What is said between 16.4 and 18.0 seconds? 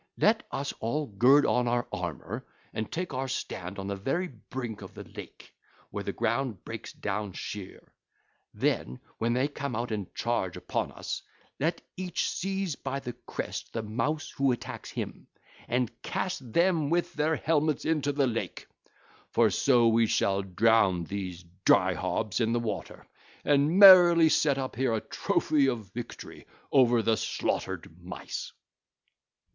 them with their helmets